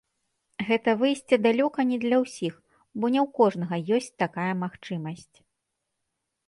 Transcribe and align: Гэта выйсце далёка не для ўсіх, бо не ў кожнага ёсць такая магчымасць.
Гэта 0.69 0.93
выйсце 1.01 1.35
далёка 1.45 1.79
не 1.91 1.97
для 2.05 2.17
ўсіх, 2.23 2.53
бо 2.99 3.05
не 3.17 3.21
ў 3.25 3.27
кожнага 3.41 3.75
ёсць 3.99 4.13
такая 4.25 4.51
магчымасць. 4.65 5.37